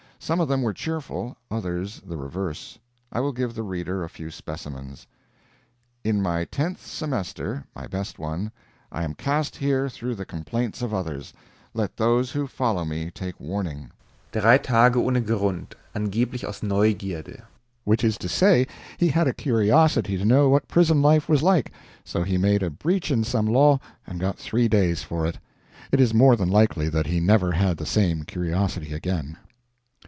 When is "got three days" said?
24.21-25.01